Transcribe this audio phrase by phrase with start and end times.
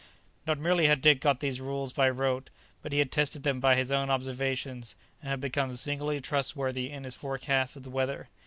[0.47, 2.49] Not merely had Dick got these rules by rote,
[2.81, 7.03] but he had tested them by his own observations, and had become singularly trustworthy in
[7.03, 8.27] his forecasts of the weather.